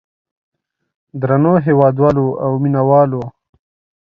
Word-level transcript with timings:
درنو 1.19 1.53
هېوادوالو 1.65 2.25
او 2.43 2.51
مینه 2.63 2.81
والو. 2.89 3.23